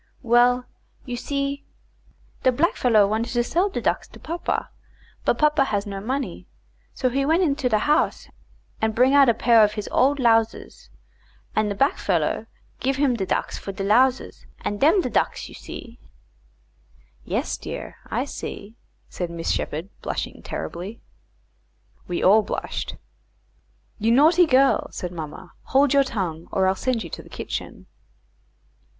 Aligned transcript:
"Well, 0.23 0.65
you 1.05 1.15
see, 1.15 1.63
de 2.41 2.51
blackfellow 2.51 3.07
want 3.07 3.27
to 3.27 3.43
sell 3.43 3.69
de 3.69 3.79
ducks 3.79 4.07
to 4.07 4.19
papa, 4.19 4.71
but 5.25 5.37
papa 5.37 5.65
has 5.65 5.85
no 5.85 6.01
money, 6.01 6.47
so 6.91 7.07
he 7.09 7.23
went 7.23 7.43
into 7.43 7.69
de 7.69 7.77
house 7.77 8.27
and 8.81 8.95
bring 8.95 9.13
out 9.13 9.29
a 9.29 9.35
pair 9.35 9.63
of 9.63 9.73
his 9.73 9.87
old 9.91 10.17
lowsers, 10.17 10.89
and 11.55 11.69
de 11.69 11.75
blackfellow 11.75 12.47
give 12.79 12.95
him 12.95 13.13
de 13.15 13.27
ducks 13.27 13.59
for 13.59 13.71
de 13.71 13.83
lowsers, 13.83 14.47
and 14.61 14.79
dems 14.81 15.03
de 15.03 15.09
ducks 15.11 15.47
you 15.47 15.53
see." 15.53 15.99
"Yes, 17.23 17.55
dear; 17.55 17.97
I 18.09 18.25
see," 18.25 18.77
said 19.07 19.29
Miss 19.29 19.51
Sheppard, 19.51 19.89
blushing 20.01 20.41
terribly. 20.41 20.99
We 22.07 22.23
all 22.23 22.41
blushed. 22.41 22.95
"You 23.99 24.11
naughty 24.11 24.47
girl," 24.47 24.87
said 24.89 25.11
mamma; 25.11 25.51
"hold 25.65 25.93
your 25.93 26.03
tongue, 26.03 26.47
or 26.51 26.65
I'll 26.65 26.73
send 26.73 27.03
you 27.03 27.11
to 27.11 27.21
the 27.21 27.29
kitchen." 27.29 27.85